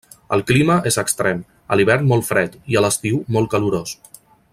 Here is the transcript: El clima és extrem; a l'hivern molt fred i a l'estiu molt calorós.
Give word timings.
El 0.35 0.41
clima 0.51 0.77
és 0.91 0.95
extrem; 1.01 1.43
a 1.75 1.79
l'hivern 1.79 2.09
molt 2.13 2.27
fred 2.31 2.57
i 2.73 2.79
a 2.81 2.85
l'estiu 2.87 3.21
molt 3.37 3.53
calorós. 3.53 3.95